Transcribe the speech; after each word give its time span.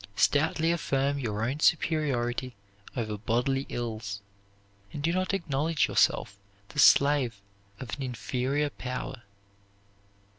Stoutly 0.15 0.71
affirm 0.71 1.19
your 1.19 1.45
own 1.47 1.59
superiority 1.59 2.55
over 2.97 3.19
bodily 3.19 3.67
ills, 3.69 4.19
and 4.91 5.03
do 5.03 5.13
not 5.13 5.31
acknowledge 5.31 5.87
yourself 5.87 6.39
the 6.69 6.79
slave 6.79 7.39
of 7.79 7.95
an 7.97 8.01
inferior 8.01 8.71
power. 8.71 9.21